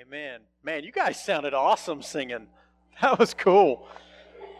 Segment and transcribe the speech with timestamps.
[0.00, 0.40] Amen.
[0.64, 2.48] Man, you guys sounded awesome singing.
[3.00, 3.88] That was cool.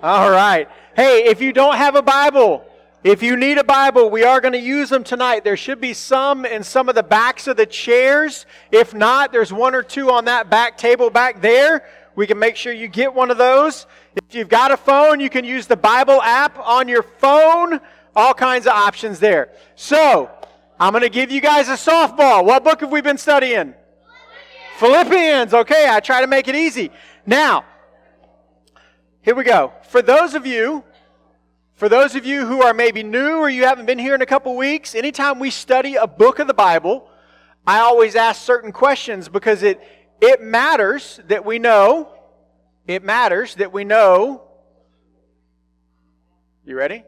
[0.03, 0.69] All right.
[0.97, 2.65] Hey, if you don't have a Bible,
[3.05, 5.45] if you need a Bible, we are going to use them tonight.
[5.45, 8.47] There should be some in some of the backs of the chairs.
[8.73, 11.85] If not, there's one or two on that back table back there.
[12.17, 13.87] We can make sure you get one of those.
[14.17, 17.81] If you've got a phone, you can use the Bible app on your phone.
[18.17, 19.53] All kinds of options there.
[19.77, 20.31] So,
[20.79, 22.45] I'm going to give you guys a softball.
[22.45, 23.75] What book have we been studying?
[24.79, 25.55] Philippians.
[25.55, 26.91] Okay, I try to make it easy.
[27.27, 27.65] Now,
[29.23, 29.73] here we go.
[29.89, 30.85] For those of you,
[31.75, 34.27] for those of you who are maybe new or you haven't been here in a
[34.27, 37.09] couple weeks, anytime we study a book of the Bible,
[37.67, 39.81] I always ask certain questions because it
[40.21, 42.13] it matters that we know.
[42.87, 44.43] It matters that we know.
[46.65, 47.05] You ready?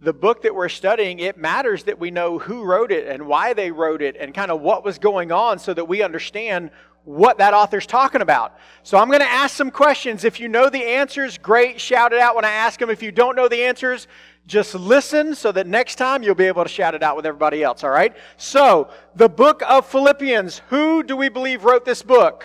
[0.00, 3.54] The book that we're studying, it matters that we know who wrote it and why
[3.54, 6.70] they wrote it and kind of what was going on so that we understand
[7.04, 8.58] what that author's talking about.
[8.82, 10.24] So I'm going to ask some questions.
[10.24, 12.90] If you know the answers, great, shout it out when I ask them.
[12.90, 14.08] If you don't know the answers,
[14.46, 17.62] just listen so that next time you'll be able to shout it out with everybody
[17.62, 18.14] else, all right?
[18.36, 22.44] So, the book of Philippians, who do we believe wrote this book?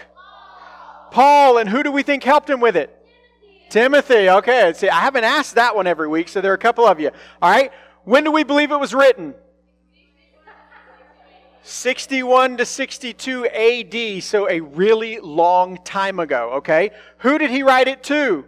[1.11, 3.00] Paul, and who do we think helped him with it?
[3.71, 4.73] Timothy, okay.
[4.75, 7.09] See, I haven't asked that one every week, so there are a couple of you.
[7.41, 7.71] All right.
[8.03, 9.33] When do we believe it was written?
[11.63, 16.91] 61 to 62 AD, so a really long time ago, okay?
[17.19, 18.43] Who did he write it to?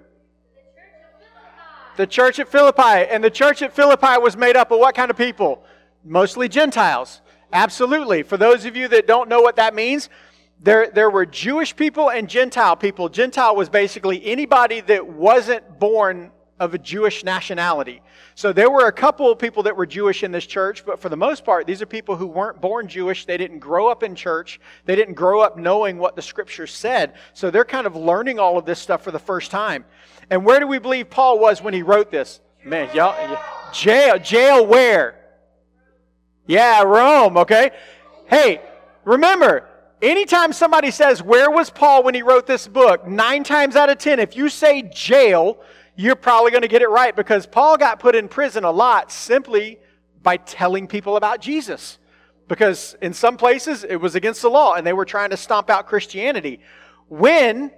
[1.95, 3.07] The church at Philippi.
[3.09, 5.63] And the church at Philippi was made up of what kind of people?
[6.03, 7.21] Mostly Gentiles.
[7.53, 8.23] Absolutely.
[8.23, 10.09] For those of you that don't know what that means,
[10.63, 13.09] there, there were Jewish people and Gentile people.
[13.09, 18.01] Gentile was basically anybody that wasn't born of a Jewish nationality.
[18.35, 21.09] So there were a couple of people that were Jewish in this church, but for
[21.09, 23.25] the most part, these are people who weren't born Jewish.
[23.25, 24.61] They didn't grow up in church.
[24.85, 27.15] They didn't grow up knowing what the scriptures said.
[27.33, 29.83] So they're kind of learning all of this stuff for the first time.
[30.29, 32.39] And where do we believe Paul was when he wrote this?
[32.63, 33.37] Man, y'all,
[33.73, 35.19] jail, jail where?
[36.47, 37.71] Yeah, Rome, okay?
[38.27, 38.61] Hey,
[39.03, 39.67] remember,
[40.03, 43.07] Anytime somebody says, Where was Paul when he wrote this book?
[43.07, 45.61] Nine times out of ten, if you say jail,
[45.95, 49.13] you're probably going to get it right because Paul got put in prison a lot
[49.13, 49.79] simply
[50.21, 51.99] by telling people about Jesus.
[52.49, 55.69] Because in some places it was against the law and they were trying to stomp
[55.69, 56.59] out Christianity.
[57.07, 57.71] When,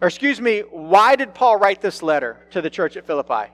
[0.00, 3.52] or excuse me, why did Paul write this letter to the church at Philippi?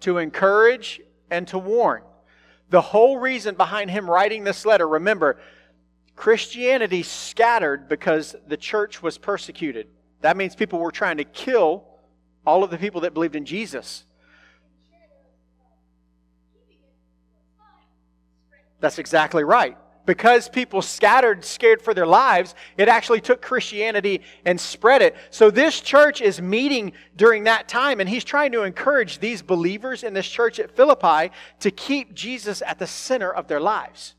[0.00, 2.02] To encourage and to warn.
[2.68, 5.38] The whole reason behind him writing this letter, remember,
[6.16, 9.86] Christianity scattered because the church was persecuted.
[10.22, 11.84] That means people were trying to kill
[12.46, 14.04] all of the people that believed in Jesus.
[18.80, 19.76] That's exactly right.
[20.06, 25.16] Because people scattered, scared for their lives, it actually took Christianity and spread it.
[25.30, 30.04] So this church is meeting during that time, and he's trying to encourage these believers
[30.04, 34.15] in this church at Philippi to keep Jesus at the center of their lives.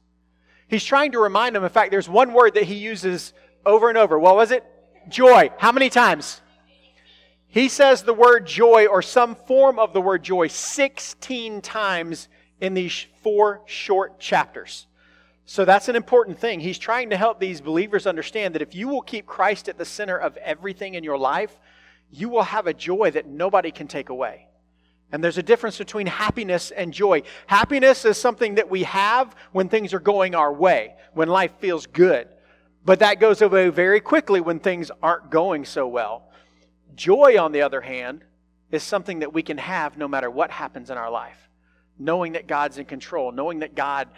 [0.68, 1.64] He's trying to remind them.
[1.64, 3.34] In fact, there's one word that he uses
[3.66, 4.20] over and over.
[4.20, 4.64] What was it?
[5.10, 5.52] Joy.
[5.58, 6.42] How many times?
[7.48, 12.28] He says the word joy or some form of the word joy 16 times
[12.60, 14.88] in these four short chapters.
[15.46, 16.60] So that's an important thing.
[16.60, 19.86] He's trying to help these believers understand that if you will keep Christ at the
[19.86, 21.58] center of everything in your life,
[22.12, 24.47] you will have a joy that nobody can take away.
[25.12, 27.24] And there's a difference between happiness and joy.
[27.46, 31.88] Happiness is something that we have when things are going our way, when life feels
[31.88, 32.28] good.
[32.84, 36.30] But that goes away very quickly when things aren't going so well.
[36.96, 38.24] Joy, on the other hand,
[38.72, 41.50] is something that we can have no matter what happens in our life.
[41.98, 44.10] Knowing that God's in control, knowing that God,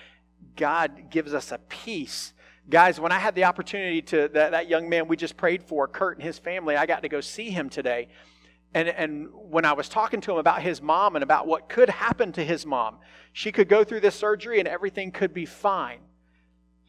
[0.55, 2.33] God gives us a peace.
[2.69, 5.87] Guys, when I had the opportunity to, that, that young man we just prayed for,
[5.87, 8.07] Kurt and his family, I got to go see him today.
[8.73, 11.89] And, and when I was talking to him about his mom and about what could
[11.89, 12.97] happen to his mom,
[13.33, 15.99] she could go through this surgery and everything could be fine.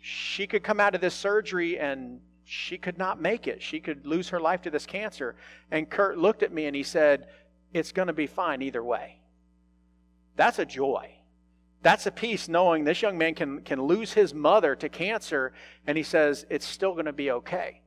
[0.01, 3.63] She could come out of this surgery and she could not make it.
[3.63, 5.37] She could lose her life to this cancer.
[5.71, 7.29] And Kurt looked at me and he said,
[7.73, 9.21] It's going to be fine either way.
[10.37, 11.15] That's a joy.
[11.83, 15.53] That's a peace knowing this young man can, can lose his mother to cancer
[15.87, 17.81] and he says, It's still going to be okay.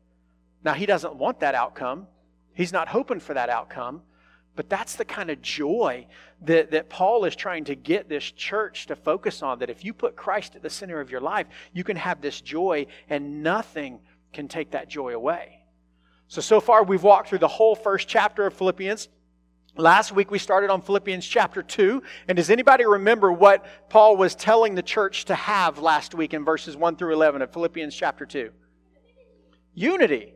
[0.63, 2.07] Now, he doesn't want that outcome.
[2.53, 4.01] He's not hoping for that outcome.
[4.55, 6.05] But that's the kind of joy
[6.41, 9.59] that, that Paul is trying to get this church to focus on.
[9.59, 12.39] That if you put Christ at the center of your life, you can have this
[12.39, 13.99] joy, and nothing
[14.31, 15.59] can take that joy away.
[16.27, 19.09] So, so far, we've walked through the whole first chapter of Philippians.
[19.75, 22.03] Last week, we started on Philippians chapter 2.
[22.27, 26.45] And does anybody remember what Paul was telling the church to have last week in
[26.45, 28.51] verses 1 through 11 of Philippians chapter 2?
[29.73, 30.33] Unity.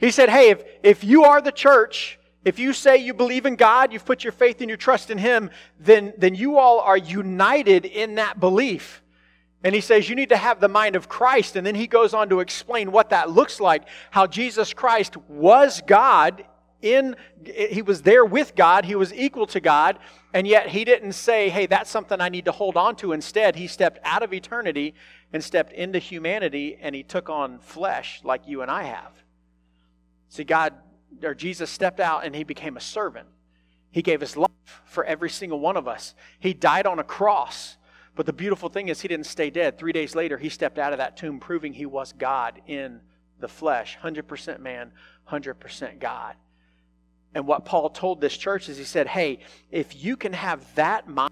[0.00, 3.54] He said, hey, if, if you are the church, if you say you believe in
[3.54, 6.96] God, you've put your faith and your trust in Him, then, then you all are
[6.96, 9.02] united in that belief.
[9.62, 11.54] And he says you need to have the mind of Christ.
[11.54, 15.82] And then he goes on to explain what that looks like, how Jesus Christ was
[15.86, 16.44] God
[16.80, 17.14] in
[17.44, 19.98] he was there with God, he was equal to God,
[20.32, 23.56] and yet he didn't say, "Hey, that's something I need to hold on to." Instead,
[23.56, 24.94] he stepped out of eternity
[25.30, 29.12] and stepped into humanity and he took on flesh like you and I have.
[30.30, 30.72] See, God
[31.22, 33.28] or Jesus stepped out and he became a servant.
[33.90, 34.48] He gave his life
[34.86, 36.14] for every single one of us.
[36.38, 37.76] He died on a cross
[38.20, 39.78] but the beautiful thing is, he didn't stay dead.
[39.78, 43.00] Three days later, he stepped out of that tomb, proving he was God in
[43.38, 44.92] the flesh 100% man,
[45.30, 46.34] 100% God.
[47.34, 49.38] And what Paul told this church is he said, hey,
[49.70, 51.30] if you can have that mind,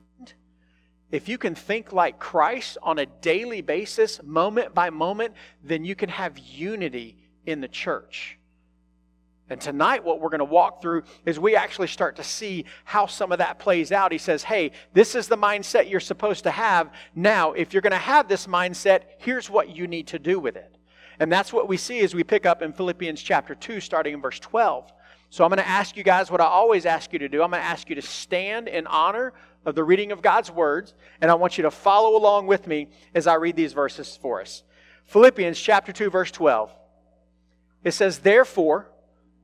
[1.10, 5.94] if you can think like Christ on a daily basis, moment by moment, then you
[5.94, 8.37] can have unity in the church.
[9.50, 13.06] And tonight, what we're going to walk through is we actually start to see how
[13.06, 14.12] some of that plays out.
[14.12, 16.92] He says, Hey, this is the mindset you're supposed to have.
[17.14, 20.56] Now, if you're going to have this mindset, here's what you need to do with
[20.56, 20.76] it.
[21.18, 24.20] And that's what we see as we pick up in Philippians chapter 2, starting in
[24.20, 24.92] verse 12.
[25.30, 27.42] So I'm going to ask you guys what I always ask you to do.
[27.42, 29.32] I'm going to ask you to stand in honor
[29.66, 32.88] of the reading of God's words, and I want you to follow along with me
[33.14, 34.62] as I read these verses for us.
[35.06, 36.72] Philippians chapter 2, verse 12.
[37.84, 38.90] It says, Therefore,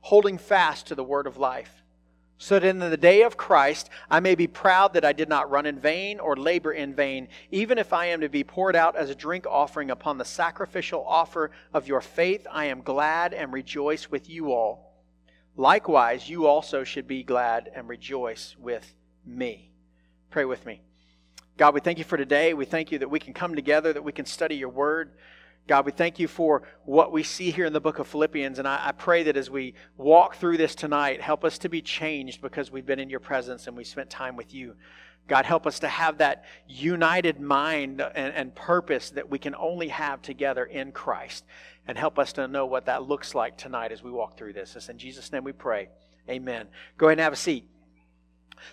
[0.00, 1.82] holding fast to the word of life,
[2.38, 5.50] so that in the day of Christ I may be proud that I did not
[5.50, 8.96] run in vain or labor in vain, even if I am to be poured out
[8.96, 12.46] as a drink offering upon the sacrificial offer of your faith.
[12.50, 15.04] I am glad and rejoice with you all.
[15.56, 18.94] Likewise, you also should be glad and rejoice with
[19.26, 19.70] me.
[20.30, 20.80] Pray with me.
[21.58, 22.54] God, we thank you for today.
[22.54, 25.12] We thank you that we can come together, that we can study your word.
[25.66, 28.58] God, we thank you for what we see here in the book of Philippians.
[28.58, 31.80] And I, I, pray that as we walk through this tonight, help us to be
[31.80, 34.74] changed because we've been in your presence and we spent time with you.
[35.28, 39.86] God, help us to have that united mind and, and purpose that we can only
[39.88, 41.44] have together in Christ.
[41.86, 44.74] And help us to know what that looks like tonight as we walk through this.
[44.74, 45.88] It's in Jesus' name we pray.
[46.28, 46.66] Amen.
[46.98, 47.64] Go ahead and have a seat.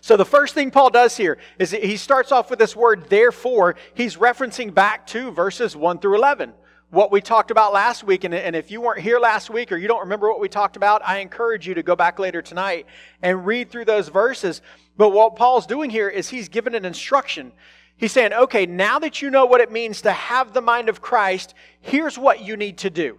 [0.01, 3.75] So, the first thing Paul does here is he starts off with this word, therefore.
[3.93, 6.53] He's referencing back to verses 1 through 11
[6.89, 8.23] what we talked about last week.
[8.23, 10.77] And, and if you weren't here last week or you don't remember what we talked
[10.77, 12.85] about, I encourage you to go back later tonight
[13.21, 14.61] and read through those verses.
[14.95, 17.51] But what Paul's doing here is he's given an instruction.
[17.97, 21.01] He's saying, okay, now that you know what it means to have the mind of
[21.01, 23.17] Christ, here's what you need to do.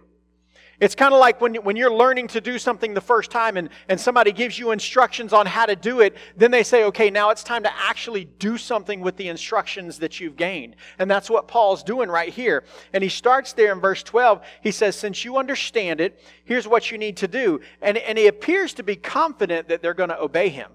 [0.79, 3.69] It's kind of like when, when you're learning to do something the first time and,
[3.89, 7.31] and somebody gives you instructions on how to do it, then they say, okay, now
[7.31, 10.77] it's time to actually do something with the instructions that you've gained.
[10.97, 12.63] And that's what Paul's doing right here.
[12.93, 14.41] And he starts there in verse 12.
[14.61, 17.59] He says, since you understand it, here's what you need to do.
[17.81, 20.71] And, and he appears to be confident that they're going to obey him.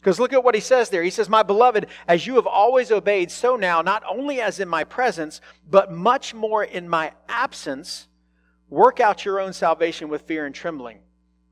[0.00, 1.04] Because look at what he says there.
[1.04, 4.68] He says, My beloved, as you have always obeyed, so now, not only as in
[4.68, 8.08] my presence, but much more in my absence,
[8.72, 11.00] Work out your own salvation with fear and trembling,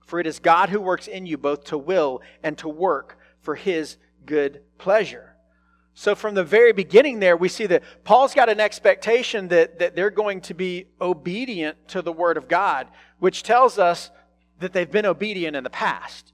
[0.07, 3.57] for it is God who works in you both to will and to work for
[3.57, 5.37] his good pleasure.
[5.93, 9.95] So, from the very beginning, there, we see that Paul's got an expectation that, that
[9.95, 12.87] they're going to be obedient to the Word of God,
[13.19, 14.11] which tells us
[14.61, 16.33] that they've been obedient in the past.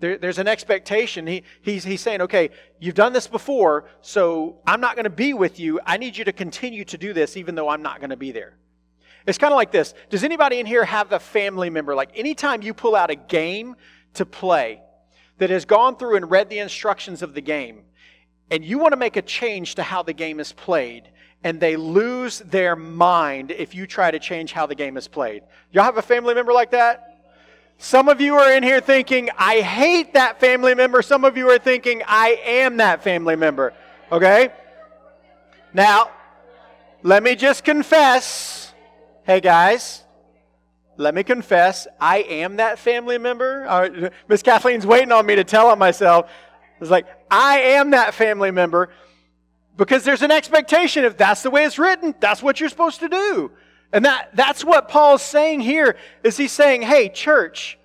[0.00, 1.26] There, there's an expectation.
[1.26, 2.48] He, he's, he's saying, okay,
[2.80, 5.80] you've done this before, so I'm not going to be with you.
[5.84, 8.32] I need you to continue to do this, even though I'm not going to be
[8.32, 8.56] there.
[9.26, 9.94] It's kind of like this.
[10.10, 11.94] Does anybody in here have a family member?
[11.94, 13.76] Like anytime you pull out a game
[14.14, 14.82] to play
[15.38, 17.82] that has gone through and read the instructions of the game,
[18.50, 21.08] and you want to make a change to how the game is played,
[21.42, 25.42] and they lose their mind if you try to change how the game is played.
[25.72, 27.14] Y'all have a family member like that?
[27.78, 31.02] Some of you are in here thinking, I hate that family member.
[31.02, 33.74] Some of you are thinking, I am that family member.
[34.12, 34.50] Okay?
[35.72, 36.10] Now,
[37.02, 38.63] let me just confess
[39.26, 40.02] Hey guys,
[40.98, 43.64] let me confess, I am that family member.
[43.66, 46.30] Uh, Miss Kathleen's waiting on me to tell on myself.
[46.78, 48.90] It's like, I am that family member
[49.78, 53.08] because there's an expectation if that's the way it's written, that's what you're supposed to
[53.08, 53.50] do.
[53.94, 57.78] And that, that's what Paul's saying here is he's saying, hey, church,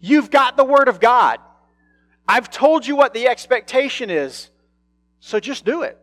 [0.00, 1.38] you've got the word of God.
[2.28, 4.50] I've told you what the expectation is,
[5.18, 5.98] so just do it.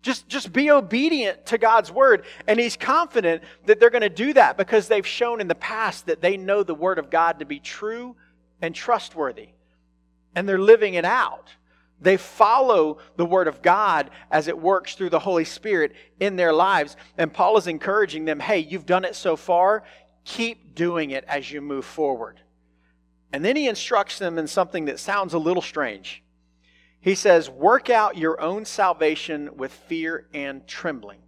[0.00, 2.24] Just, just be obedient to God's word.
[2.46, 6.06] And he's confident that they're going to do that because they've shown in the past
[6.06, 8.16] that they know the word of God to be true
[8.62, 9.48] and trustworthy.
[10.34, 11.50] And they're living it out.
[12.00, 16.52] They follow the Word of God as it works through the Holy Spirit in their
[16.52, 16.96] lives.
[17.16, 19.82] And Paul is encouraging them hey, you've done it so far,
[20.24, 22.40] keep doing it as you move forward.
[23.32, 26.22] And then he instructs them in something that sounds a little strange.
[27.08, 31.20] He says, Work out your own salvation with fear and trembling.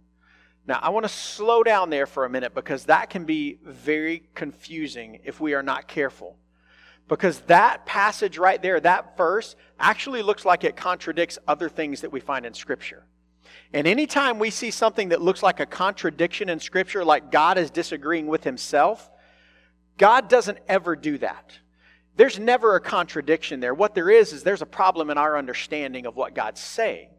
[0.67, 4.29] Now, I want to slow down there for a minute because that can be very
[4.35, 6.37] confusing if we are not careful.
[7.07, 12.11] Because that passage right there, that verse, actually looks like it contradicts other things that
[12.11, 13.07] we find in Scripture.
[13.73, 17.71] And anytime we see something that looks like a contradiction in Scripture, like God is
[17.71, 19.09] disagreeing with Himself,
[19.97, 21.57] God doesn't ever do that.
[22.21, 23.73] There's never a contradiction there.
[23.73, 27.09] What there is, is there's a problem in our understanding of what God's saying.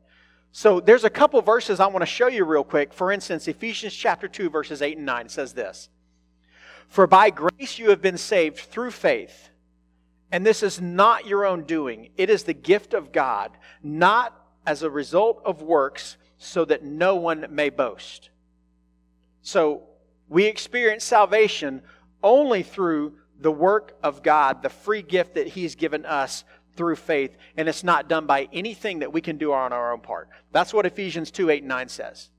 [0.53, 2.95] So there's a couple verses I want to show you real quick.
[2.95, 5.89] For instance, Ephesians chapter 2, verses 8 and 9 says this
[6.87, 9.51] For by grace you have been saved through faith
[10.31, 13.51] and this is not your own doing, it is the gift of God,
[13.83, 18.31] not as a result of works, so that no one may boast.
[19.43, 19.83] So
[20.29, 21.83] we experience salvation
[22.23, 26.45] only through the work of God, the free gift that He's given us
[26.77, 30.01] through faith, and it's not done by anything that we can do on our own
[30.01, 30.29] part.
[30.53, 32.31] That's what Ephesians 2 8 and 9 says.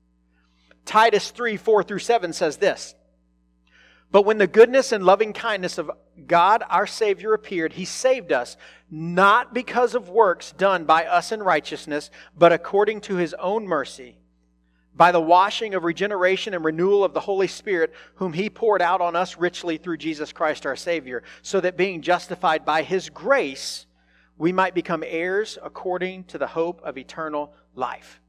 [0.86, 2.95] Titus 3 4 through 7 says this.
[4.12, 5.89] But when the goodness and loving kindness of
[6.27, 8.57] God our Savior appeared, He saved us,
[8.89, 14.17] not because of works done by us in righteousness, but according to His own mercy,
[14.96, 19.02] by the washing of regeneration and renewal of the Holy Spirit, whom He poured out
[19.02, 23.86] on us richly through Jesus Christ our Savior, so that being justified by His grace,
[24.38, 28.20] we might become heirs according to the hope of eternal life.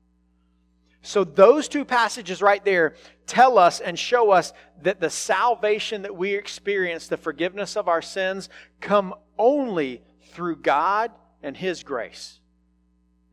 [1.02, 2.94] So, those two passages right there
[3.26, 8.00] tell us and show us that the salvation that we experience, the forgiveness of our
[8.00, 8.48] sins,
[8.80, 10.02] come only
[10.32, 11.10] through God
[11.42, 12.40] and His grace.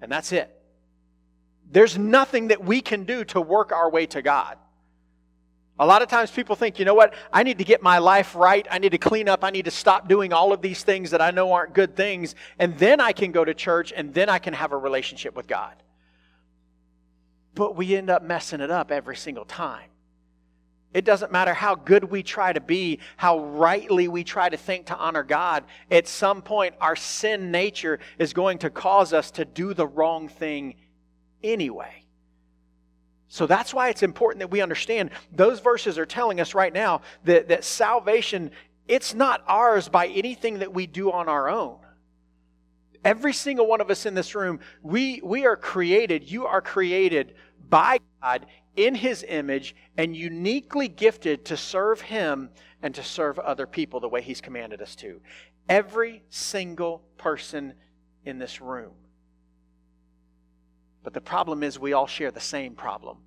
[0.02, 0.61] And that's it.
[1.72, 4.58] There's nothing that we can do to work our way to God.
[5.80, 8.36] A lot of times people think, you know what, I need to get my life
[8.36, 8.68] right.
[8.70, 9.44] I need to clean up.
[9.44, 12.36] I need to stop doing all of these things that I know aren't good things.
[12.60, 15.48] And then I can go to church and then I can have a relationship with
[15.48, 15.82] God
[17.56, 19.90] but we end up messing it up every single time.
[20.94, 24.88] It doesn't matter how good we try to be, how rightly we try to think
[24.88, 25.63] to honor God.
[25.90, 30.28] At some point, our sin nature is going to cause us to do the wrong
[30.28, 30.75] thing
[31.43, 32.05] anyway.
[33.27, 37.01] So that's why it's important that we understand those verses are telling us right now
[37.24, 38.51] that, that salvation,
[38.89, 41.77] it's not ours by anything that we do on our own.
[43.05, 47.36] Every single one of us in this room, we, we are created, you are created
[47.69, 48.45] by God
[48.75, 52.50] in His image and uniquely gifted to serve Him
[52.83, 55.21] and to serve other people the way He's commanded us to.
[55.69, 57.74] Every single person
[58.25, 58.91] in this room.
[61.03, 63.17] But the problem is, we all share the same problem,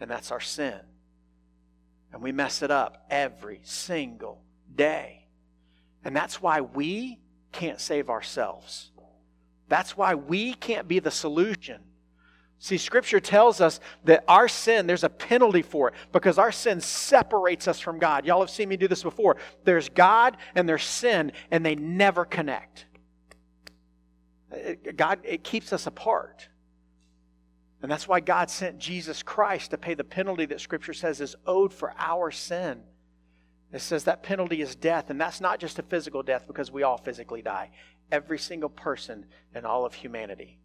[0.00, 0.80] and that's our sin.
[2.12, 4.42] And we mess it up every single
[4.74, 5.26] day.
[6.04, 7.18] And that's why we
[7.52, 8.92] can't save ourselves.
[9.68, 11.82] That's why we can't be the solution.
[12.60, 16.80] See, Scripture tells us that our sin, there's a penalty for it because our sin
[16.80, 18.24] separates us from God.
[18.24, 19.36] Y'all have seen me do this before.
[19.64, 22.86] There's God and there's sin, and they never connect.
[24.96, 26.48] God, it keeps us apart.
[27.82, 31.36] And that's why God sent Jesus Christ to pay the penalty that Scripture says is
[31.46, 32.82] owed for our sin.
[33.72, 36.82] It says that penalty is death, and that's not just a physical death because we
[36.82, 37.70] all physically die
[38.10, 40.58] every single person in all of humanity.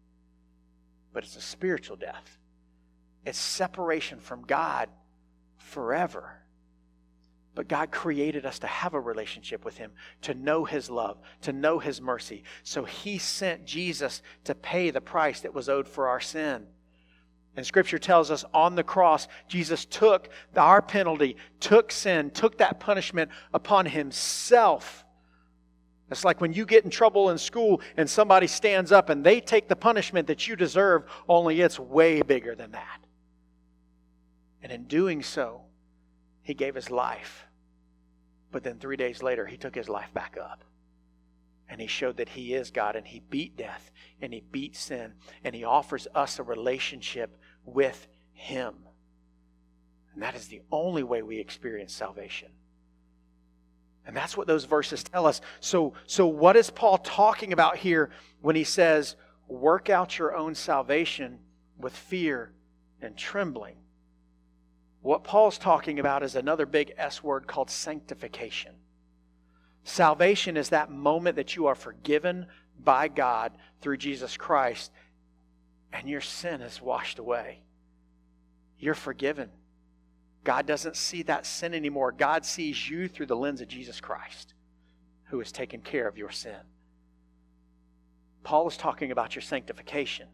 [1.12, 2.38] But it's a spiritual death,
[3.24, 4.88] it's separation from God
[5.58, 6.40] forever.
[7.54, 9.92] But God created us to have a relationship with Him,
[10.22, 12.42] to know His love, to know His mercy.
[12.64, 16.66] So He sent Jesus to pay the price that was owed for our sin.
[17.56, 22.80] And Scripture tells us on the cross, Jesus took our penalty, took sin, took that
[22.80, 25.04] punishment upon Himself
[26.10, 29.40] it's like when you get in trouble in school and somebody stands up and they
[29.40, 33.00] take the punishment that you deserve, only it's way bigger than that.
[34.62, 35.62] And in doing so,
[36.42, 37.46] he gave his life.
[38.52, 40.64] But then three days later, he took his life back up.
[41.68, 45.14] And he showed that he is God and he beat death and he beat sin
[45.42, 48.74] and he offers us a relationship with him.
[50.12, 52.48] And that is the only way we experience salvation.
[54.06, 55.40] And that's what those verses tell us.
[55.60, 58.10] So, so what is Paul talking about here
[58.42, 59.16] when he says,
[59.48, 61.38] work out your own salvation
[61.78, 62.52] with fear
[63.00, 63.76] and trembling?
[65.00, 68.72] What Paul's talking about is another big S word called sanctification.
[69.84, 72.46] Salvation is that moment that you are forgiven
[72.82, 74.90] by God through Jesus Christ
[75.94, 77.60] and your sin is washed away.
[78.78, 79.48] You're forgiven.
[80.42, 82.10] God doesn't see that sin anymore.
[82.10, 84.54] God sees you through the lens of Jesus Christ,
[85.26, 86.58] who has taken care of your sin.
[88.42, 90.26] Paul is talking about your sanctification.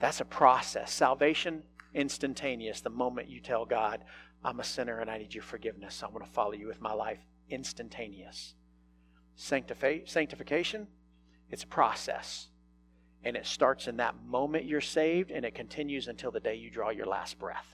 [0.00, 0.90] That's a process.
[0.90, 1.62] Salvation,
[1.94, 2.80] instantaneous.
[2.80, 4.02] The moment you tell God,
[4.42, 6.94] I'm a sinner and I need your forgiveness, I want to follow you with my
[6.94, 8.54] life, instantaneous.
[9.36, 10.88] sanctification,
[11.50, 12.48] it's a process.
[13.24, 16.70] And it starts in that moment you're saved and it continues until the day you
[16.70, 17.66] draw your last breath.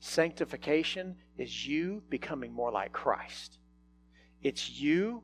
[0.00, 3.58] Sanctification is you becoming more like Christ.
[4.42, 5.22] It's you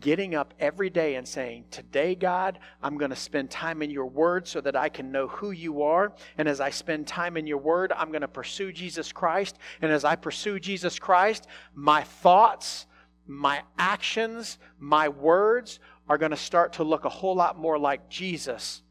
[0.00, 4.06] getting up every day and saying, Today, God, I'm going to spend time in your
[4.06, 6.12] word so that I can know who you are.
[6.38, 9.58] And as I spend time in your word, I'm going to pursue Jesus Christ.
[9.80, 12.86] And as I pursue Jesus Christ, my thoughts,
[13.26, 18.08] my actions, my words are going to start to look a whole lot more like
[18.08, 18.82] Jesus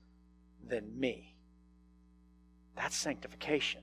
[0.68, 1.36] than me.
[2.76, 3.82] That's sanctification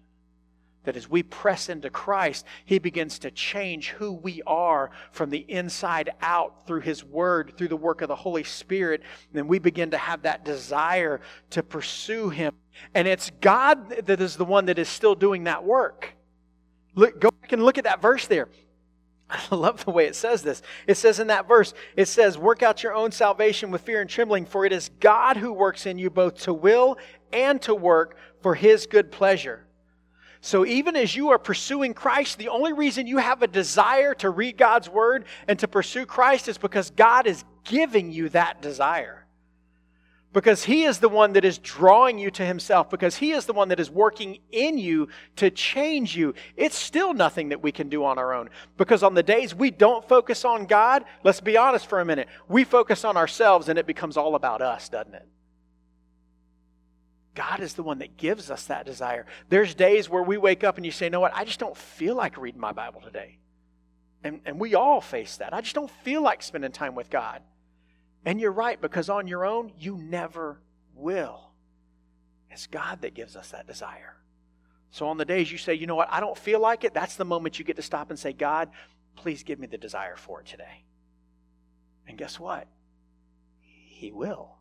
[0.84, 5.44] that as we press into Christ, He begins to change who we are from the
[5.48, 9.02] inside out through His Word, through the work of the Holy Spirit.
[9.34, 11.20] And we begin to have that desire
[11.50, 12.54] to pursue Him.
[12.94, 16.14] And it's God that is the one that is still doing that work.
[16.94, 18.48] Look, go back and look at that verse there.
[19.50, 20.62] I love the way it says this.
[20.86, 24.10] It says in that verse, it says, Work out your own salvation with fear and
[24.10, 26.98] trembling, for it is God who works in you both to will
[27.32, 29.64] and to work for His good pleasure.
[30.40, 34.30] So even as you are pursuing Christ, the only reason you have a desire to
[34.30, 39.21] read God's word and to pursue Christ is because God is giving you that desire.
[40.32, 43.52] Because He is the one that is drawing you to Himself, because He is the
[43.52, 46.34] one that is working in you to change you.
[46.56, 48.48] It's still nothing that we can do on our own.
[48.78, 52.28] Because on the days we don't focus on God, let's be honest for a minute,
[52.48, 55.28] we focus on ourselves and it becomes all about us, doesn't it?
[57.34, 59.26] God is the one that gives us that desire.
[59.48, 61.76] There's days where we wake up and you say, you know what, I just don't
[61.76, 63.38] feel like reading my Bible today.
[64.24, 65.52] And, and we all face that.
[65.52, 67.42] I just don't feel like spending time with God.
[68.24, 70.60] And you're right, because on your own, you never
[70.94, 71.50] will.
[72.50, 74.16] It's God that gives us that desire.
[74.90, 77.16] So on the days you say, you know what, I don't feel like it, that's
[77.16, 78.70] the moment you get to stop and say, God,
[79.16, 80.84] please give me the desire for it today.
[82.06, 82.68] And guess what?
[83.60, 84.56] He will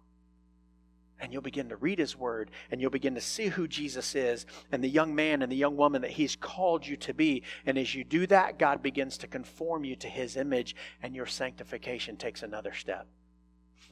[1.21, 4.45] and you'll begin to read his word and you'll begin to see who Jesus is
[4.71, 7.43] and the young man and the young woman that he's called you to be.
[7.65, 11.27] And as you do that, God begins to conform you to his image and your
[11.27, 13.07] sanctification takes another step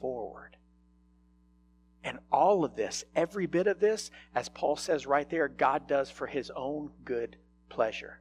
[0.00, 0.56] forward.
[2.02, 6.10] And all of this, every bit of this, as Paul says right there, God does
[6.10, 7.36] for his own good
[7.68, 8.20] pleasure.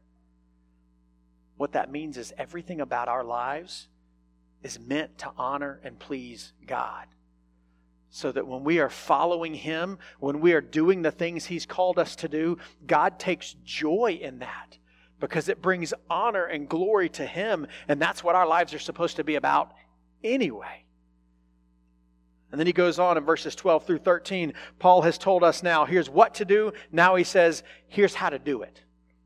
[1.55, 3.88] What that means is everything about our lives
[4.63, 7.08] is meant to honor and please God
[8.10, 11.99] so that when we are following Him, when we are doing the things He's called
[11.99, 14.77] us to do, God takes joy in that
[15.19, 17.67] because it brings honor and glory to Him.
[17.88, 19.73] And that's what our lives are supposed to be about
[20.23, 20.86] anyway.
[22.51, 24.53] And then he goes on in verses 12 through 13.
[24.79, 26.73] Paul has told us now, here's what to do.
[26.91, 28.81] Now he says, here's how to do it.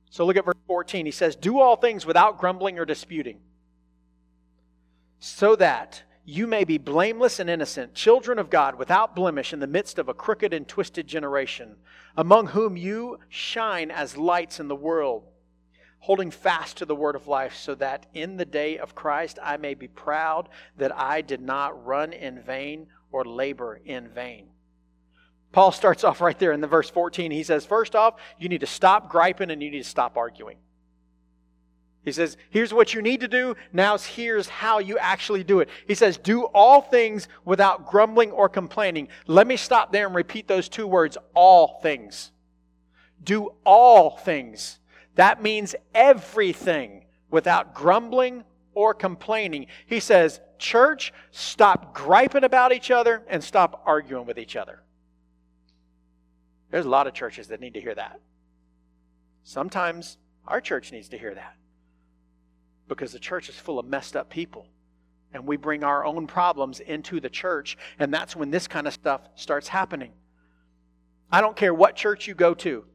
[0.09, 1.05] So look at verse 14.
[1.05, 3.39] He says, Do all things without grumbling or disputing,
[5.19, 9.65] so that you may be blameless and innocent, children of God, without blemish, in the
[9.65, 11.77] midst of a crooked and twisted generation,
[12.15, 15.23] among whom you shine as lights in the world,
[15.97, 19.57] holding fast to the word of life, so that in the day of Christ I
[19.57, 24.47] may be proud that I did not run in vain or labor in vain.
[25.53, 27.31] Paul starts off right there in the verse 14.
[27.31, 30.57] He says, First off, you need to stop griping and you need to stop arguing.
[32.03, 33.55] He says, here's what you need to do.
[33.71, 35.69] Now here's how you actually do it.
[35.87, 39.07] He says, do all things without grumbling or complaining.
[39.25, 42.31] Let me stop there and repeat those two words all things.
[43.23, 44.79] Do all things.
[45.15, 49.67] That means everything without grumbling or complaining.
[49.85, 54.81] He says, church, stop griping about each other and stop arguing with each other.
[56.71, 58.19] There's a lot of churches that need to hear that.
[59.43, 61.55] Sometimes our church needs to hear that
[62.87, 64.67] because the church is full of messed up people.
[65.33, 68.93] And we bring our own problems into the church, and that's when this kind of
[68.93, 70.11] stuff starts happening.
[71.31, 72.85] I don't care what church you go to.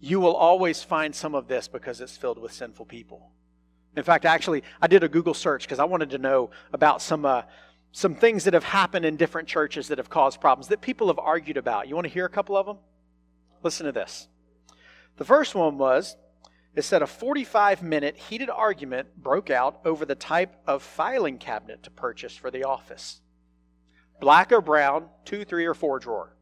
[0.00, 3.30] you will always find some of this because it's filled with sinful people.
[3.96, 7.24] In fact, actually, I did a Google search because I wanted to know about some,
[7.24, 7.42] uh,
[7.92, 11.18] some things that have happened in different churches that have caused problems that people have
[11.18, 11.88] argued about.
[11.88, 12.78] You want to hear a couple of them?
[13.62, 14.28] Listen to this.
[15.16, 16.16] The first one was
[16.74, 21.82] it said a 45 minute heated argument broke out over the type of filing cabinet
[21.82, 23.20] to purchase for the office
[24.20, 26.36] black or brown, two, three, or four drawer.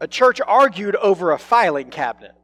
[0.00, 2.34] A church argued over a filing cabinet.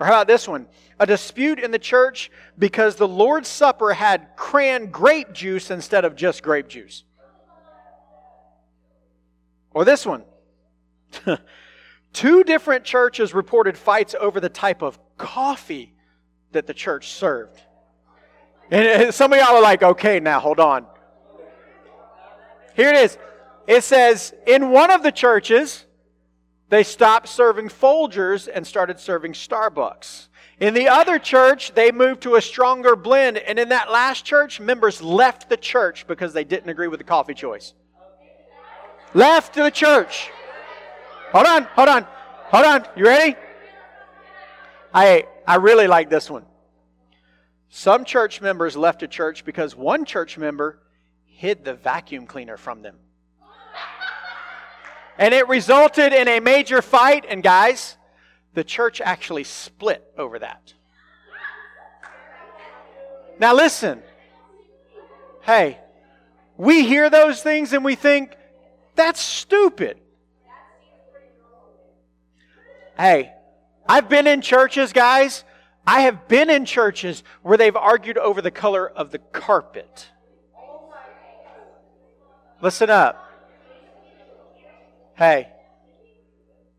[0.00, 0.66] Or how about this one?
[1.00, 6.14] A dispute in the church because the Lord's Supper had cran grape juice instead of
[6.14, 7.04] just grape juice.
[9.72, 10.24] Or this one.
[12.12, 15.94] Two different churches reported fights over the type of coffee
[16.52, 17.60] that the church served.
[18.70, 20.86] And some of y'all are like, okay, now hold on.
[22.74, 23.18] Here it is.
[23.66, 25.84] It says, in one of the churches,
[26.68, 30.28] they stopped serving Folgers and started serving Starbucks.
[30.60, 33.38] In the other church, they moved to a stronger blend.
[33.38, 37.04] And in that last church, members left the church because they didn't agree with the
[37.04, 37.74] coffee choice.
[39.14, 40.30] Left the church.
[41.32, 42.06] Hold on, hold on,
[42.46, 42.86] hold on.
[42.96, 43.36] You ready?
[44.92, 46.44] I, I really like this one.
[47.68, 50.80] Some church members left a church because one church member
[51.24, 52.96] hid the vacuum cleaner from them.
[55.18, 57.96] And it resulted in a major fight, and guys,
[58.54, 60.72] the church actually split over that.
[63.40, 64.02] Now, listen.
[65.42, 65.78] Hey,
[66.56, 68.36] we hear those things and we think,
[68.94, 69.98] that's stupid.
[72.98, 73.32] Hey,
[73.88, 75.44] I've been in churches, guys.
[75.86, 80.08] I have been in churches where they've argued over the color of the carpet.
[82.60, 83.27] Listen up.
[85.18, 85.48] Hey,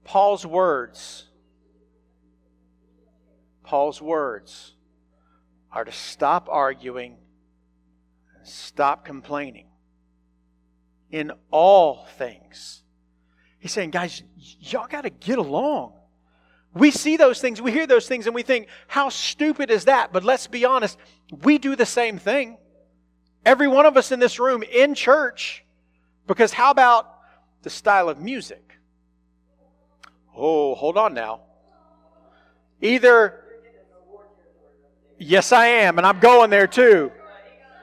[0.05, 1.25] Paul's words,
[3.65, 4.75] Paul's words
[5.73, 7.17] are to stop arguing
[8.43, 9.67] stop complaining
[11.11, 12.81] in all things.
[13.59, 15.95] He's saying, guys, y'all got to get along.
[16.73, 20.13] We see those things, we hear those things, and we think, how stupid is that?
[20.13, 20.97] But let's be honest,
[21.43, 22.57] we do the same thing.
[23.45, 25.65] Every one of us in this room in church.
[26.25, 27.18] Because how about
[27.61, 28.77] the style of music?
[30.35, 31.41] Oh, hold on now.
[32.81, 33.43] Either,
[35.17, 37.11] yes, I am, and I'm going there too.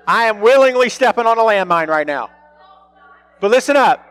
[0.07, 2.31] I am willingly stepping on a landmine right now.
[3.41, 4.03] But listen up.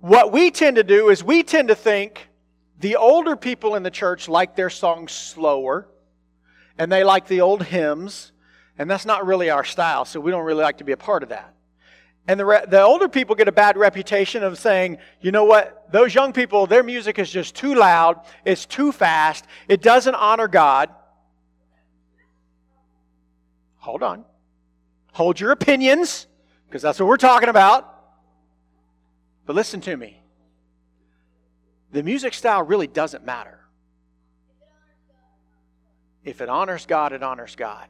[0.00, 2.28] What we tend to do is we tend to think
[2.80, 5.88] the older people in the church like their songs slower,
[6.78, 8.32] and they like the old hymns,
[8.78, 11.22] and that's not really our style, so we don't really like to be a part
[11.22, 11.53] of that.
[12.26, 15.92] And the, re- the older people get a bad reputation of saying, you know what,
[15.92, 20.48] those young people, their music is just too loud, it's too fast, it doesn't honor
[20.48, 20.88] God.
[23.76, 24.24] Hold on.
[25.12, 26.26] Hold your opinions,
[26.66, 27.90] because that's what we're talking about.
[29.46, 30.20] But listen to me
[31.92, 33.60] the music style really doesn't matter.
[36.24, 37.86] If it honors God, it honors God.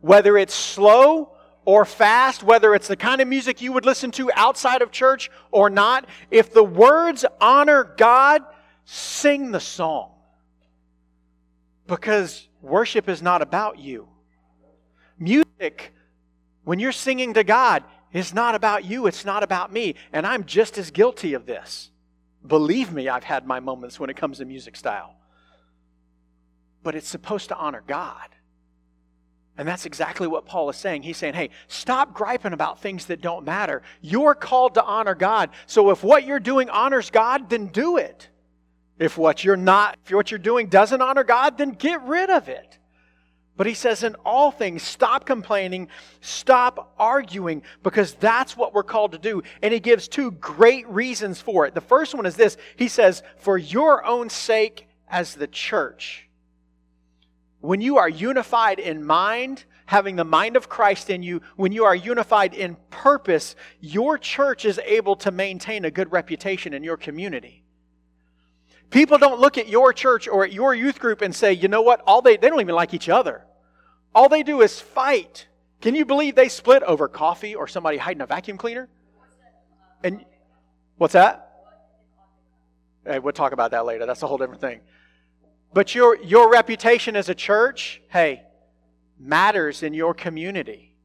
[0.00, 1.36] Whether it's slow
[1.70, 5.30] or fast, whether it's the kind of music you would listen to outside of church
[5.52, 8.42] or not, if the words honor God,
[8.84, 10.10] sing the song.
[11.86, 14.08] Because worship is not about you.
[15.16, 15.94] Music,
[16.64, 19.94] when you're singing to God, is not about you, it's not about me.
[20.12, 21.92] And I'm just as guilty of this.
[22.44, 25.14] Believe me, I've had my moments when it comes to music style.
[26.82, 28.28] But it's supposed to honor God.
[29.60, 31.02] And that's exactly what Paul is saying.
[31.02, 33.82] He's saying, hey, stop griping about things that don't matter.
[34.00, 35.50] You're called to honor God.
[35.66, 38.30] So if what you're doing honors God, then do it.
[38.98, 42.48] If what you're not, if what you're doing doesn't honor God, then get rid of
[42.48, 42.78] it.
[43.54, 45.88] But he says, in all things, stop complaining,
[46.22, 49.42] stop arguing, because that's what we're called to do.
[49.60, 51.74] And he gives two great reasons for it.
[51.74, 56.29] The first one is this He says, for your own sake as the church.
[57.60, 61.84] When you are unified in mind, having the mind of Christ in you, when you
[61.84, 66.96] are unified in purpose, your church is able to maintain a good reputation in your
[66.96, 67.62] community.
[68.88, 71.82] People don't look at your church or at your youth group and say, you know
[71.82, 73.44] what, all they, they don't even like each other.
[74.14, 75.46] All they do is fight.
[75.80, 78.88] Can you believe they split over coffee or somebody hiding a vacuum cleaner?
[80.02, 80.24] And
[80.96, 81.46] what's that?
[83.04, 84.06] Hey, we'll talk about that later.
[84.06, 84.80] That's a whole different thing.
[85.72, 88.42] But your, your reputation as a church, hey,
[89.18, 90.96] matters in your community.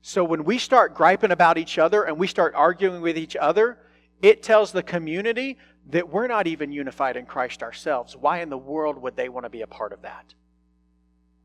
[0.00, 3.78] So when we start griping about each other and we start arguing with each other,
[4.20, 5.58] it tells the community
[5.90, 8.16] that we're not even unified in Christ ourselves.
[8.16, 10.34] Why in the world would they want to be a part of that?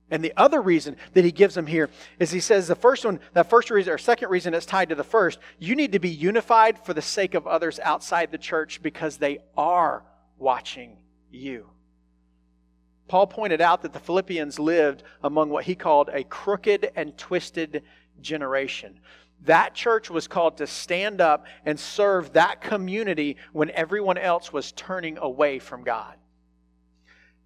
[0.09, 3.19] And the other reason that he gives them here is he says the first one,
[3.33, 5.37] that first reason or second reason is tied to the first.
[5.59, 9.39] You need to be unified for the sake of others outside the church because they
[9.57, 10.03] are
[10.37, 10.97] watching
[11.29, 11.67] you.
[13.07, 17.83] Paul pointed out that the Philippians lived among what he called a crooked and twisted
[18.21, 18.99] generation.
[19.45, 24.71] That church was called to stand up and serve that community when everyone else was
[24.71, 26.15] turning away from God.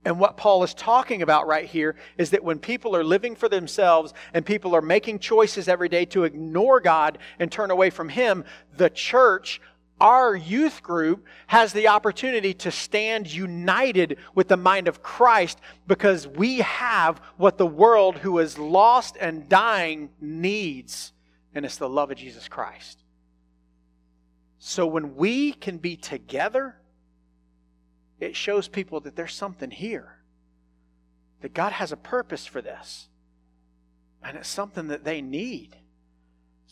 [0.04, 3.48] And what Paul is talking about right here is that when people are living for
[3.48, 8.10] themselves and people are making choices every day to ignore God and turn away from
[8.10, 8.44] Him,
[8.76, 9.62] the church,
[10.02, 16.28] our youth group, has the opportunity to stand united with the mind of Christ because
[16.28, 21.14] we have what the world who is lost and dying needs,
[21.56, 23.04] and it's the love of Jesus Christ.
[24.58, 26.76] So when we can be together,
[28.20, 30.18] it shows people that there's something here.
[31.42, 33.08] That God has a purpose for this.
[34.24, 35.76] And it's something that they need.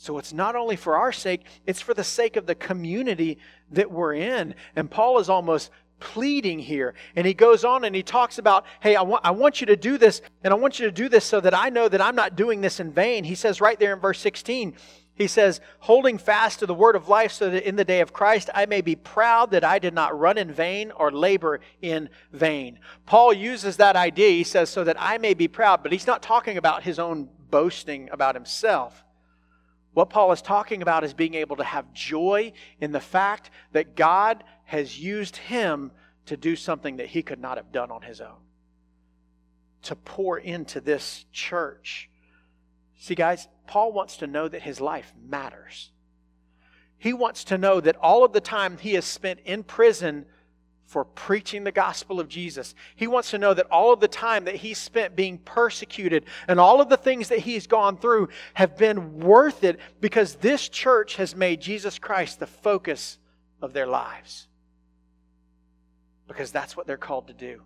[0.01, 3.38] So it's not only for our sake, it's for the sake of the community
[3.71, 4.55] that we're in.
[4.73, 6.93] And Paul is almost pleading here.
[7.17, 9.75] And he goes on and he talks about, hey, I want, I want you to
[9.75, 12.15] do this, and I want you to do this so that I know that I'm
[12.15, 13.25] not doing this in vain.
[13.25, 14.73] He says right there in verse 16,
[15.15, 18.13] he says, holding fast to the word of life, so that in the day of
[18.13, 22.07] Christ I may be proud that I did not run in vain or labor in
[22.31, 22.79] vain.
[23.05, 26.23] Paul uses that idea, he says, so that I may be proud, but he's not
[26.23, 29.03] talking about his own boasting about himself.
[29.93, 33.95] What Paul is talking about is being able to have joy in the fact that
[33.95, 35.91] God has used him
[36.28, 38.38] to do something that he could not have done on his own.
[39.84, 42.10] To pour into this church.
[42.99, 45.91] See, guys, Paul wants to know that his life matters.
[46.97, 50.25] He wants to know that all of the time he has spent in prison
[50.89, 52.73] for preaching the gospel of Jesus.
[52.95, 56.60] He wants to know that all of the time that he's spent being persecuted and
[56.60, 61.17] all of the things that he's gone through have been worth it because this church
[61.17, 63.19] has made Jesus Christ the focus
[63.62, 64.47] of their lives.
[66.28, 67.62] Because that's what they're called to do.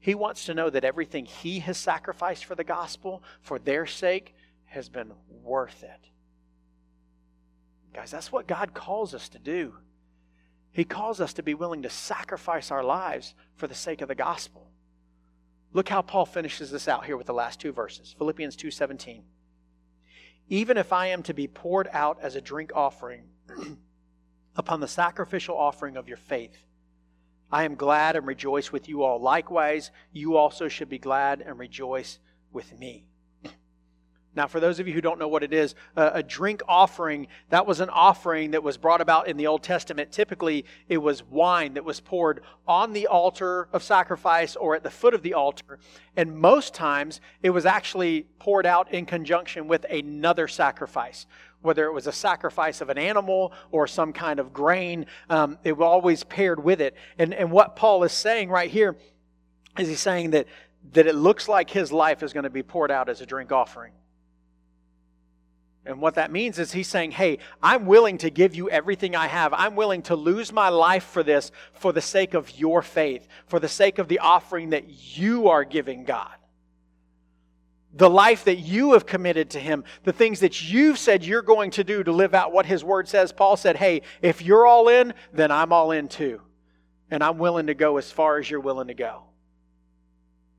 [0.00, 4.34] He wants to know that everything he has sacrificed for the gospel, for their sake,
[4.64, 5.12] has been
[5.44, 6.00] worth it.
[7.94, 9.74] Guys, that's what God calls us to do.
[10.72, 14.14] He calls us to be willing to sacrifice our lives for the sake of the
[14.14, 14.70] gospel.
[15.72, 18.14] Look how Paul finishes this out here with the last two verses.
[18.18, 19.24] Philippians 2:17.
[20.48, 23.28] Even if I am to be poured out as a drink offering
[24.56, 26.66] upon the sacrificial offering of your faith,
[27.52, 29.20] I am glad and rejoice with you all.
[29.20, 32.18] Likewise, you also should be glad and rejoice
[32.52, 33.09] with me.
[34.36, 37.66] Now, for those of you who don't know what it is, a, drink offering, that
[37.66, 40.12] was an offering that was brought about in the Old Testament.
[40.12, 44.90] Typically, it was wine that was poured on the altar of sacrifice or at the
[44.90, 45.80] foot of the altar.
[46.16, 51.26] And most times, it was actually poured out in conjunction with another sacrifice.
[51.62, 55.72] Whether it was a sacrifice of an animal or some kind of grain, um, it
[55.72, 56.94] was always paired with it.
[57.18, 58.96] And, and what Paul is saying right here
[59.76, 60.46] is he's saying that,
[60.92, 63.50] that it looks like his life is going to be poured out as a drink
[63.50, 63.92] offering.
[65.86, 69.26] And what that means is he's saying, Hey, I'm willing to give you everything I
[69.26, 69.54] have.
[69.54, 73.58] I'm willing to lose my life for this for the sake of your faith, for
[73.58, 76.34] the sake of the offering that you are giving God.
[77.92, 81.72] The life that you have committed to Him, the things that you've said you're going
[81.72, 83.32] to do to live out what His Word says.
[83.32, 86.42] Paul said, Hey, if you're all in, then I'm all in too.
[87.10, 89.24] And I'm willing to go as far as you're willing to go.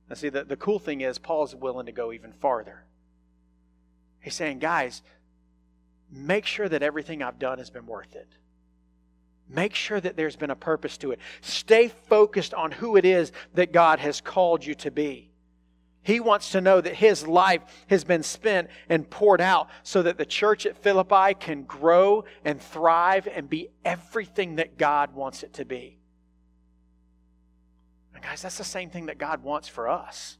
[0.10, 2.84] Now, see, the, the cool thing is, Paul's willing to go even farther.
[4.22, 5.02] He's saying, guys,
[6.12, 8.28] make sure that everything I've done has been worth it.
[9.50, 11.20] Make sure that there's been a purpose to it.
[11.42, 15.32] Stay focused on who it is that God has called you to be.
[16.04, 20.18] He wants to know that his life has been spent and poured out so that
[20.18, 25.54] the church at Philippi can grow and thrive and be everything that God wants it
[25.54, 26.00] to be.
[28.16, 30.38] And guys, that's the same thing that God wants for us.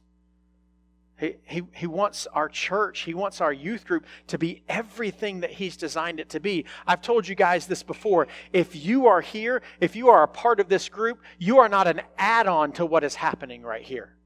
[1.18, 5.50] He, he, he wants our church, he wants our youth group to be everything that
[5.50, 6.64] he's designed it to be.
[6.86, 8.26] I've told you guys this before.
[8.52, 11.86] If you are here, if you are a part of this group, you are not
[11.86, 14.16] an add on to what is happening right here.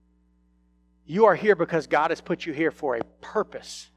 [1.04, 3.90] You are here because God has put you here for a purpose.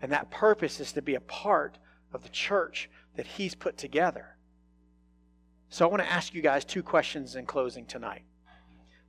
[0.00, 1.78] And that purpose is to be a part
[2.12, 4.36] of the church that he's put together.
[5.68, 8.22] So I want to ask you guys two questions in closing tonight.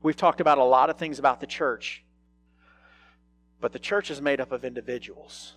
[0.01, 2.03] We've talked about a lot of things about the church.
[3.59, 5.53] But the church is made up of individuals.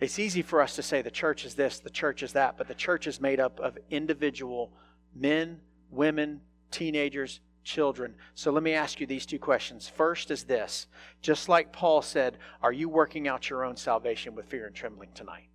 [0.00, 2.68] It's easy for us to say the church is this, the church is that, but
[2.68, 4.72] the church is made up of individual
[5.14, 5.60] men,
[5.90, 8.14] women, teenagers, children.
[8.34, 9.88] So let me ask you these two questions.
[9.88, 10.86] First is this
[11.22, 15.10] just like Paul said, are you working out your own salvation with fear and trembling
[15.14, 15.48] tonight?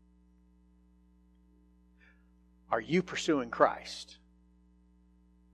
[2.72, 4.19] Are you pursuing Christ?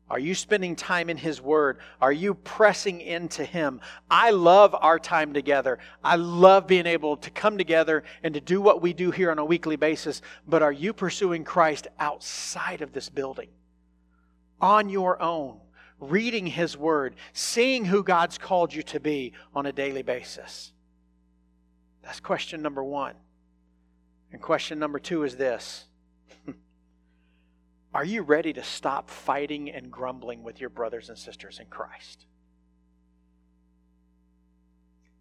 [0.10, 1.80] Are you spending time in His Word?
[2.00, 3.82] Are you pressing into Him?
[4.10, 5.80] I love our time together.
[6.04, 9.40] I love being able to come together and to do what we do here on
[9.40, 10.22] a weekly basis.
[10.48, 13.50] But are you pursuing Christ outside of this building?
[14.62, 15.60] On your own,
[16.00, 20.72] reading His Word, seeing who God's called you to be on a daily basis?
[22.04, 23.16] That's question number one.
[24.32, 25.86] And question number two is this
[27.96, 32.26] Are you ready to stop fighting and grumbling with your brothers and sisters in Christ?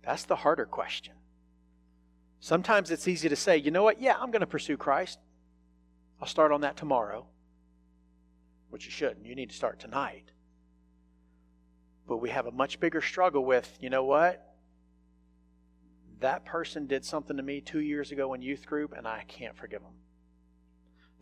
[0.03, 1.15] That's the harder question.
[2.41, 4.01] Sometimes it's easy to say, you know what?
[4.01, 5.21] Yeah, I'm going to pursue Christ.
[6.21, 7.27] I'll start on that tomorrow.
[8.71, 9.25] Which you shouldn't.
[9.25, 10.33] You need to start tonight.
[12.09, 14.53] But we have a much bigger struggle with, you know what?
[16.19, 19.57] That person did something to me two years ago in youth group, and I can't
[19.57, 19.93] forgive them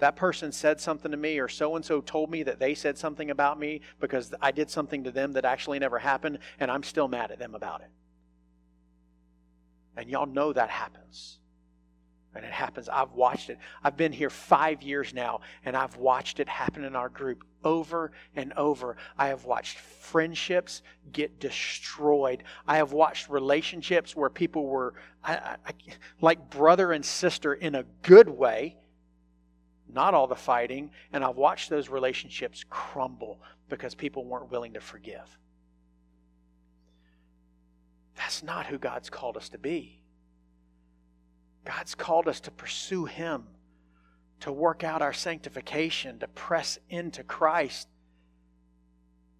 [0.02, 2.98] that person said something to me or so and so told me that they said
[2.98, 6.82] something about me because I did something to them that actually never happened and I'm
[6.82, 7.90] still mad at them about it.
[9.96, 11.38] And y'all know that happens.
[12.34, 12.88] And it happens.
[12.88, 13.58] I've watched it.
[13.84, 18.10] I've been here five years now, and I've watched it happen in our group over
[18.34, 18.96] and over.
[19.16, 22.42] I have watched friendships get destroyed.
[22.66, 25.72] I have watched relationships where people were I, I,
[26.20, 28.78] like brother and sister in a good way,
[29.92, 34.80] not all the fighting, and I've watched those relationships crumble because people weren't willing to
[34.80, 35.38] forgive.
[38.16, 40.02] That's not who God's called us to be.
[41.64, 43.44] God's called us to pursue Him,
[44.40, 47.88] to work out our sanctification, to press into Christ,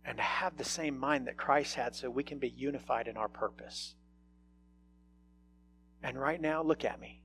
[0.05, 3.17] and to have the same mind that Christ had so we can be unified in
[3.17, 3.95] our purpose.
[6.03, 7.23] And right now, look at me.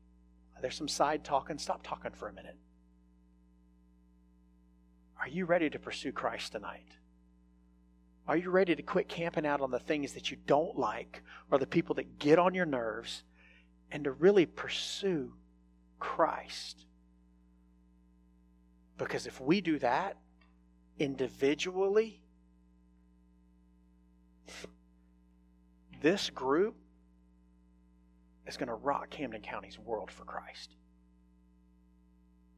[0.61, 1.57] There's some side talking.
[1.57, 2.57] Stop talking for a minute.
[5.19, 6.91] Are you ready to pursue Christ tonight?
[8.27, 11.57] Are you ready to quit camping out on the things that you don't like or
[11.57, 13.23] the people that get on your nerves
[13.91, 15.33] and to really pursue
[15.99, 16.85] Christ?
[18.97, 20.17] Because if we do that
[20.99, 22.21] individually,
[26.01, 26.75] this group
[28.45, 30.76] is going to rock Camden County's world for Christ.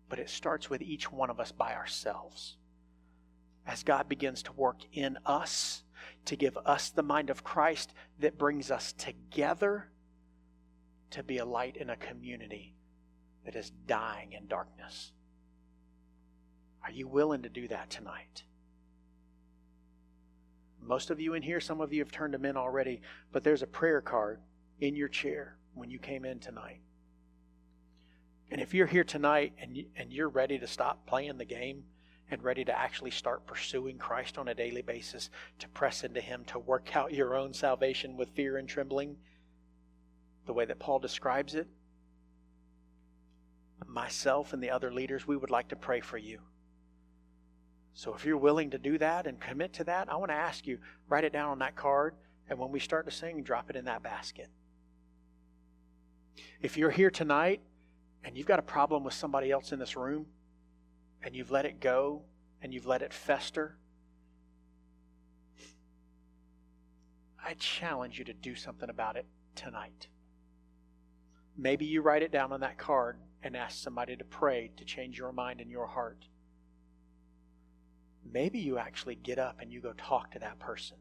[0.10, 2.58] But it starts with each one of us by ourselves
[3.65, 5.84] as God begins to work in us
[6.26, 9.89] to give us the mind of Christ that brings us together
[11.12, 12.76] to be a light in a community
[13.45, 15.12] that is dying in darkness.
[16.84, 18.43] Are you willing to do that tonight?
[20.82, 23.63] Most of you in here, some of you have turned them in already, but there's
[23.63, 24.39] a prayer card
[24.80, 26.82] in your chair when you came in tonight.
[28.51, 31.83] And if you're here tonight and, and you're ready to stop playing the game,
[32.31, 36.43] and ready to actually start pursuing Christ on a daily basis, to press into Him,
[36.45, 39.15] to work out your own salvation with fear and trembling,
[40.45, 41.67] the way that Paul describes it,
[43.88, 46.39] myself and the other leaders, we would like to pray for you.
[47.93, 50.67] So if you're willing to do that and commit to that, I want to ask
[50.67, 52.15] you write it down on that card,
[52.49, 54.49] and when we start to sing, drop it in that basket.
[56.62, 57.62] If you're here tonight
[58.23, 60.27] and you've got a problem with somebody else in this room,
[61.23, 62.23] and you've let it go
[62.62, 63.77] and you've let it fester,
[67.43, 70.08] I challenge you to do something about it tonight.
[71.58, 75.17] Maybe you write it down on that card and ask somebody to pray to change
[75.17, 76.25] your mind and your heart.
[78.32, 80.97] Maybe you actually get up and you go talk to that person.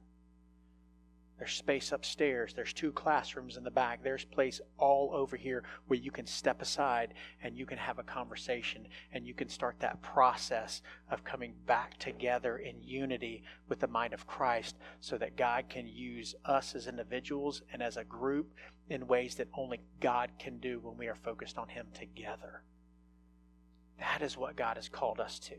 [1.38, 2.53] There's space upstairs.
[2.53, 4.03] There's two classrooms in the back.
[4.03, 8.03] There's place all over here where you can step aside and you can have a
[8.03, 13.87] conversation and you can start that process of coming back together in unity with the
[13.87, 18.52] mind of Christ so that God can use us as individuals and as a group
[18.90, 22.62] in ways that only God can do when we are focused on Him together.
[24.00, 25.54] That is what God has called us to.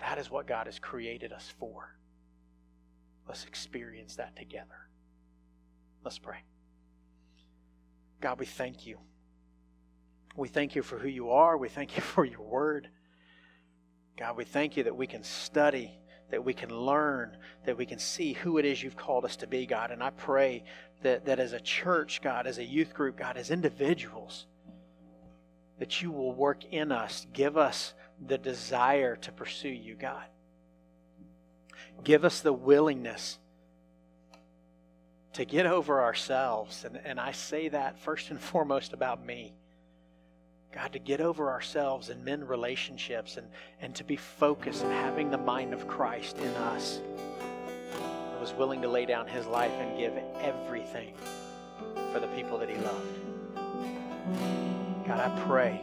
[0.00, 1.96] That is what God has created us for.
[3.26, 4.88] Let's experience that together.
[6.04, 6.38] Let's pray.
[8.20, 8.98] God, we thank you.
[10.36, 11.56] We thank you for who you are.
[11.56, 12.88] We thank you for your word.
[14.16, 15.98] God, we thank you that we can study,
[16.30, 19.46] that we can learn, that we can see who it is you've called us to
[19.46, 19.90] be, God.
[19.90, 20.64] And I pray
[21.02, 24.46] that, that as a church, God, as a youth group, God, as individuals,
[25.78, 27.92] that you will work in us, give us
[28.26, 30.24] the desire to pursue you, God.
[32.04, 33.38] Give us the willingness
[35.36, 36.84] to get over ourselves.
[36.84, 39.54] And, and I say that first and foremost about me.
[40.72, 43.46] God, to get over ourselves and mend relationships and,
[43.80, 47.00] and to be focused and having the mind of Christ in us.
[48.34, 51.14] Who was willing to lay down his life and give everything
[52.12, 53.18] for the people that he loved.
[55.06, 55.80] God, I pray.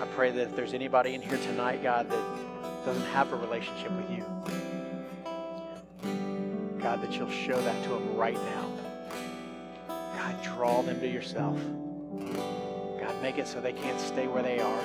[0.00, 2.45] I pray that if there's anybody in here tonight, God, that
[2.86, 4.24] doesn't have a relationship with you,
[6.80, 8.70] God, that you'll show that to them right now.
[9.88, 11.58] God, draw them to yourself.
[13.00, 14.84] God, make it so they can't stay where they are.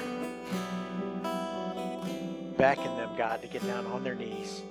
[2.58, 4.64] Beckon them, God, to get down on their knees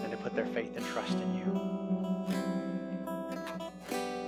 [0.00, 1.44] and to put their faith and trust in you.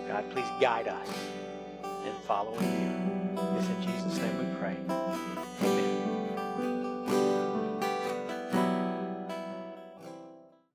[0.06, 1.08] God, please guide us
[2.04, 3.40] in following you.
[3.58, 5.05] It's in Jesus' name we pray.